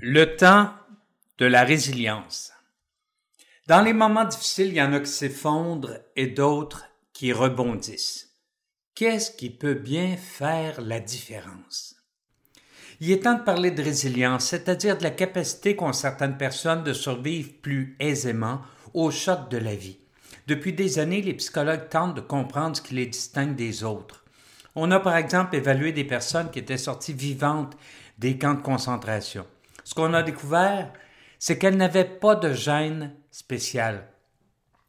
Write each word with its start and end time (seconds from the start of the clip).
Le 0.00 0.36
temps 0.36 0.70
de 1.38 1.46
la 1.46 1.64
résilience. 1.64 2.52
Dans 3.66 3.82
les 3.82 3.92
moments 3.92 4.26
difficiles, 4.26 4.68
il 4.68 4.74
y 4.74 4.82
en 4.82 4.92
a 4.92 5.00
qui 5.00 5.10
s'effondrent 5.10 5.98
et 6.14 6.28
d'autres 6.28 6.84
qui 7.12 7.32
rebondissent. 7.32 8.28
Qu'est-ce 8.94 9.32
qui 9.32 9.50
peut 9.50 9.74
bien 9.74 10.16
faire 10.16 10.80
la 10.80 11.00
différence? 11.00 11.96
Il 13.00 13.10
est 13.10 13.24
temps 13.24 13.38
de 13.38 13.42
parler 13.42 13.72
de 13.72 13.82
résilience, 13.82 14.44
c'est-à-dire 14.44 14.96
de 14.98 15.02
la 15.02 15.10
capacité 15.10 15.74
qu'ont 15.74 15.92
certaines 15.92 16.38
personnes 16.38 16.84
de 16.84 16.92
survivre 16.92 17.50
plus 17.60 17.96
aisément 17.98 18.60
au 18.94 19.10
choc 19.10 19.50
de 19.50 19.58
la 19.58 19.74
vie. 19.74 19.98
Depuis 20.46 20.74
des 20.74 21.00
années, 21.00 21.22
les 21.22 21.34
psychologues 21.34 21.88
tentent 21.88 22.14
de 22.14 22.20
comprendre 22.20 22.76
ce 22.76 22.82
qui 22.82 22.94
les 22.94 23.06
distingue 23.06 23.56
des 23.56 23.82
autres. 23.82 24.24
On 24.76 24.92
a 24.92 25.00
par 25.00 25.16
exemple 25.16 25.56
évalué 25.56 25.90
des 25.90 26.04
personnes 26.04 26.52
qui 26.52 26.60
étaient 26.60 26.78
sorties 26.78 27.14
vivantes 27.14 27.76
des 28.18 28.38
camps 28.38 28.54
de 28.54 28.62
concentration 28.62 29.44
ce 29.88 29.94
qu'on 29.94 30.12
a 30.12 30.22
découvert, 30.22 30.92
c'est 31.38 31.56
qu'elle 31.56 31.78
n'avait 31.78 32.04
pas 32.04 32.34
de 32.34 32.52
gêne 32.52 33.14
spéciale. 33.30 34.06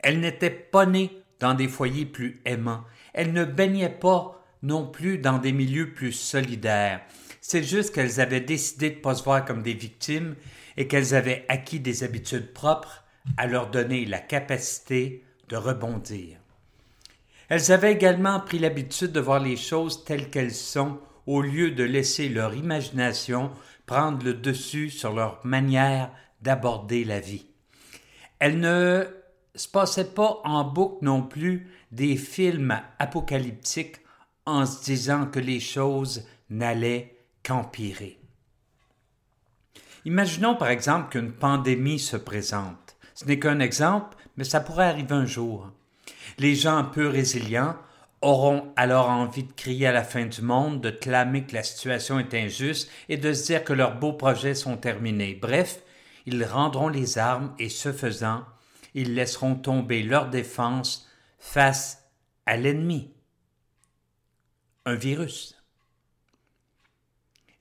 Elle 0.00 0.18
n'était 0.18 0.50
pas 0.50 0.84
née 0.84 1.22
dans 1.38 1.54
des 1.54 1.68
foyers 1.68 2.06
plus 2.06 2.40
aimants. 2.44 2.82
Elle 3.14 3.32
ne 3.32 3.44
baignait 3.44 3.88
pas 3.88 4.44
non 4.64 4.88
plus 4.88 5.18
dans 5.18 5.38
des 5.38 5.52
milieux 5.52 5.92
plus 5.92 6.10
solidaires. 6.10 7.02
C'est 7.40 7.62
juste 7.62 7.94
qu'elles 7.94 8.20
avaient 8.20 8.40
décidé 8.40 8.90
de 8.90 8.96
ne 8.96 9.00
pas 9.00 9.14
se 9.14 9.22
voir 9.22 9.44
comme 9.44 9.62
des 9.62 9.74
victimes 9.74 10.34
et 10.76 10.88
qu'elles 10.88 11.14
avaient 11.14 11.44
acquis 11.48 11.78
des 11.78 12.02
habitudes 12.02 12.52
propres 12.52 13.04
à 13.36 13.46
leur 13.46 13.70
donner 13.70 14.04
la 14.06 14.18
capacité 14.18 15.24
de 15.50 15.54
rebondir. 15.54 16.38
Elles 17.48 17.70
avaient 17.70 17.92
également 17.92 18.40
pris 18.40 18.58
l'habitude 18.58 19.12
de 19.12 19.20
voir 19.20 19.38
les 19.38 19.56
choses 19.56 20.02
telles 20.02 20.30
qu'elles 20.30 20.52
sont 20.52 20.98
au 21.28 21.42
lieu 21.42 21.70
de 21.70 21.84
laisser 21.84 22.28
leur 22.28 22.56
imagination 22.56 23.52
prendre 23.90 24.24
le 24.24 24.34
dessus 24.34 24.88
sur 24.88 25.12
leur 25.12 25.44
manière 25.44 26.12
d'aborder 26.42 27.02
la 27.02 27.18
vie. 27.18 27.46
Elle 28.38 28.60
ne 28.60 29.04
se 29.56 29.66
passait 29.66 30.12
pas 30.12 30.40
en 30.44 30.62
boucle 30.62 31.04
non 31.04 31.22
plus 31.22 31.66
des 31.90 32.16
films 32.16 32.80
apocalyptiques 33.00 33.96
en 34.46 34.64
se 34.64 34.84
disant 34.84 35.26
que 35.26 35.40
les 35.40 35.58
choses 35.58 36.24
n'allaient 36.50 37.16
qu'empirer. 37.42 38.20
Imaginons 40.04 40.54
par 40.54 40.68
exemple 40.68 41.10
qu'une 41.10 41.32
pandémie 41.32 41.98
se 41.98 42.16
présente. 42.16 42.96
Ce 43.16 43.24
n'est 43.24 43.40
qu'un 43.40 43.58
exemple, 43.58 44.16
mais 44.36 44.44
ça 44.44 44.60
pourrait 44.60 44.86
arriver 44.86 45.16
un 45.16 45.26
jour. 45.26 45.68
Les 46.38 46.54
gens 46.54 46.84
peu 46.84 47.08
résilients 47.08 47.74
auront 48.22 48.72
alors 48.76 49.08
envie 49.08 49.44
de 49.44 49.52
crier 49.52 49.86
à 49.86 49.92
la 49.92 50.04
fin 50.04 50.26
du 50.26 50.42
monde, 50.42 50.80
de 50.80 50.90
clamer 50.90 51.44
que 51.44 51.54
la 51.54 51.62
situation 51.62 52.18
est 52.18 52.34
injuste 52.34 52.90
et 53.08 53.16
de 53.16 53.32
se 53.32 53.46
dire 53.46 53.64
que 53.64 53.72
leurs 53.72 53.98
beaux 53.98 54.12
projets 54.12 54.54
sont 54.54 54.76
terminés. 54.76 55.38
Bref, 55.40 55.80
ils 56.26 56.44
rendront 56.44 56.88
les 56.88 57.18
armes 57.18 57.54
et 57.58 57.68
ce 57.68 57.92
faisant, 57.92 58.44
ils 58.94 59.14
laisseront 59.14 59.54
tomber 59.54 60.02
leur 60.02 60.28
défense 60.28 61.08
face 61.38 62.10
à 62.46 62.56
l'ennemi. 62.56 63.14
Un 64.84 64.94
virus. 64.94 65.56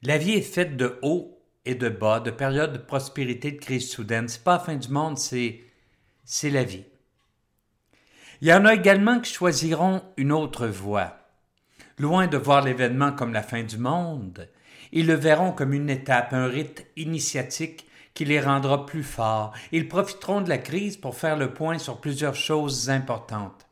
La 0.01 0.17
vie 0.17 0.31
est 0.31 0.41
faite 0.41 0.77
de 0.77 0.97
hauts 1.01 1.41
et 1.65 1.75
de 1.75 1.89
bas, 1.89 2.19
de 2.19 2.31
périodes 2.31 2.73
de 2.73 2.77
prospérité, 2.77 3.51
de 3.51 3.59
crise 3.59 3.89
soudaine. 3.89 4.27
C'est 4.27 4.43
pas 4.43 4.53
la 4.53 4.59
fin 4.59 4.75
du 4.75 4.89
monde, 4.89 5.17
c'est, 5.17 5.61
c'est 6.23 6.49
la 6.49 6.63
vie. 6.63 6.85
Il 8.41 8.47
y 8.47 8.53
en 8.53 8.63
a 8.63 8.73
également 8.73 9.19
qui 9.19 9.33
choisiront 9.33 10.01
une 10.15 10.31
autre 10.31 10.65
voie. 10.65 11.17
Loin 11.97 12.27
de 12.27 12.37
voir 12.37 12.61
l'événement 12.61 13.11
comme 13.11 13.33
la 13.33 13.43
fin 13.43 13.63
du 13.63 13.77
monde, 13.77 14.47
ils 14.93 15.07
le 15.07 15.15
verront 15.15 15.51
comme 15.51 15.73
une 15.73 15.89
étape, 15.89 16.31
un 16.31 16.47
rite 16.47 16.87
initiatique 16.95 17.85
qui 18.13 18.23
les 18.23 18.39
rendra 18.39 18.85
plus 18.85 19.03
forts. 19.03 19.51
Ils 19.73 19.89
profiteront 19.89 20.39
de 20.39 20.47
la 20.47 20.57
crise 20.57 20.95
pour 20.95 21.17
faire 21.17 21.35
le 21.35 21.53
point 21.53 21.79
sur 21.79 21.99
plusieurs 21.99 22.35
choses 22.35 22.89
importantes. 22.89 23.67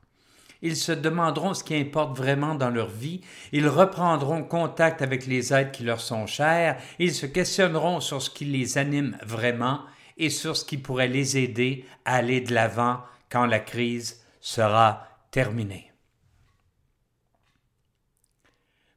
Ils 0.61 0.75
se 0.75 0.91
demanderont 0.91 1.53
ce 1.53 1.63
qui 1.63 1.75
importe 1.75 2.17
vraiment 2.17 2.55
dans 2.55 2.69
leur 2.69 2.89
vie, 2.89 3.21
ils 3.53 3.69
reprendront 3.69 4.43
contact 4.43 5.01
avec 5.01 5.27
les 5.27 5.53
êtres 5.53 5.71
qui 5.71 5.83
leur 5.83 6.01
sont 6.01 6.27
chers, 6.27 6.77
ils 6.99 7.13
se 7.13 7.25
questionneront 7.25 8.01
sur 8.01 8.21
ce 8.21 8.29
qui 8.29 8.43
les 8.43 8.77
anime 8.77 9.17
vraiment 9.23 9.79
et 10.17 10.29
sur 10.29 10.57
ce 10.57 10.65
qui 10.65 10.77
pourrait 10.77 11.07
les 11.07 11.37
aider 11.37 11.85
à 12.03 12.15
aller 12.15 12.41
de 12.41 12.53
l'avant 12.53 12.99
quand 13.29 13.45
la 13.45 13.59
crise 13.59 14.26
sera 14.39 15.07
terminé. 15.31 15.91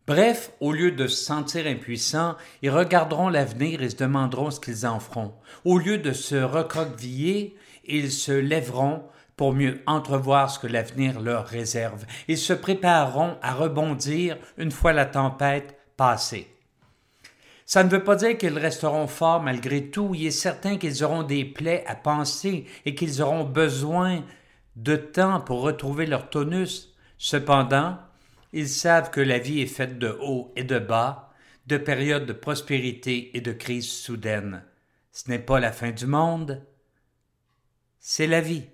Bref, 0.07 0.51
au 0.59 0.73
lieu 0.73 0.91
de 0.91 1.07
se 1.07 1.25
sentir 1.25 1.69
impuissants, 1.69 2.37
ils 2.63 2.71
regarderont 2.71 3.29
l'avenir 3.29 3.81
et 3.81 3.91
se 3.91 3.97
demanderont 3.97 4.51
ce 4.51 4.59
qu'ils 4.59 4.85
en 4.85 4.99
feront. 4.99 5.35
Au 5.65 5.79
lieu 5.79 5.99
de 5.99 6.13
se 6.13 6.35
recroqueviller, 6.35 7.57
ils 7.85 8.11
se 8.11 8.33
lèveront 8.33 9.05
pour 9.37 9.53
mieux 9.53 9.81
entrevoir 9.87 10.51
ce 10.51 10.59
que 10.59 10.67
l'avenir 10.67 11.21
leur 11.21 11.47
réserve. 11.47 12.05
Ils 12.27 12.39
se 12.39 12.53
prépareront 12.53 13.37
à 13.41 13.55
rebondir 13.55 14.37
une 14.59 14.73
fois 14.73 14.93
la 14.93 15.07
tempête 15.07 15.79
passée. 15.97 16.49
Ça 17.65 17.85
ne 17.85 17.89
veut 17.89 18.03
pas 18.03 18.17
dire 18.17 18.37
qu'ils 18.37 18.59
resteront 18.59 19.07
forts 19.07 19.41
malgré 19.41 19.91
tout. 19.91 20.11
Il 20.13 20.27
est 20.27 20.33
certain 20.33 20.77
qu'ils 20.77 21.05
auront 21.05 21.23
des 21.23 21.45
plaies 21.45 21.85
à 21.87 21.95
penser 21.95 22.67
et 22.85 22.97
qu'ils 22.97 23.23
auront 23.23 23.45
besoin 23.45 24.25
de 24.83 24.97
temps 24.97 25.41
pour 25.41 25.61
retrouver 25.61 26.07
leur 26.07 26.31
tonus. 26.31 26.95
Cependant, 27.19 27.99
ils 28.53 28.69
savent 28.69 29.11
que 29.11 29.21
la 29.21 29.39
vie 29.39 29.61
est 29.61 29.67
faite 29.67 29.99
de 29.99 30.17
hauts 30.21 30.53
et 30.57 30.65
de 30.65 30.79
bas, 30.79 31.35
de 31.67 31.77
périodes 31.77 32.25
de 32.25 32.33
prospérité 32.33 33.37
et 33.37 33.43
de 33.43 33.53
crises 33.53 33.91
soudaines. 33.91 34.65
Ce 35.13 35.29
n'est 35.29 35.39
pas 35.39 35.61
la 35.61 35.73
fin 35.73 35.91
du 35.91 36.07
monde, 36.07 36.65
c'est 37.99 38.27
la 38.27 38.41
vie. 38.41 38.65